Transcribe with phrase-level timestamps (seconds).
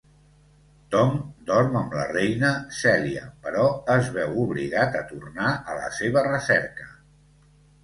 [0.93, 1.11] Tom
[1.49, 3.67] dorm amb la reina, Celia, però
[3.99, 6.91] es veu obligat a tornar a la seva recerca.